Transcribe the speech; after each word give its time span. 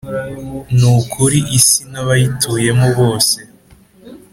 ni 0.77 0.87
ukuri 0.97 1.39
isi 1.57 1.81
n’abayituyemo 1.91 2.87
bose 2.99 3.37